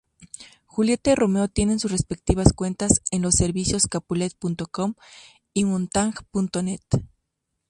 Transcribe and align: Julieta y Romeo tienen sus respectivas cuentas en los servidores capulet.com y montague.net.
Julieta 0.65 1.11
y 1.11 1.15
Romeo 1.15 1.47
tienen 1.47 1.77
sus 1.79 1.91
respectivas 1.91 2.53
cuentas 2.53 3.03
en 3.11 3.21
los 3.21 3.35
servidores 3.35 3.85
capulet.com 3.85 4.95
y 5.53 5.65
montague.net. 5.65 6.79